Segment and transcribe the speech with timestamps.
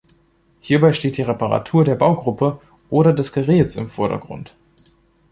[0.61, 2.59] Hierbei steht die Reparatur der Baugruppe
[2.89, 4.55] oder des Geräts im Vordergrund.